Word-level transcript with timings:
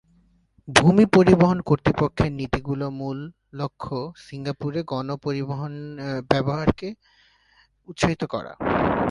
ভূমি 0.67 1.05
পরিবহন 1.15 1.59
কর্তৃপক্ষের 1.61 2.31
নীতিগুলির 2.31 2.91
মূল 2.91 3.19
লক্ষ্য 3.53 3.97
সিঙ্গাপুরে 4.25 4.79
গণপরিবহন 4.83 5.73
ব্যবহারকে 6.29 6.87
উৎসাহিত 7.87 8.21
করা। 8.25 8.53